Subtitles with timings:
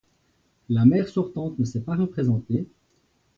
[0.67, 2.65] La maire sortante ne s'est pas représentée.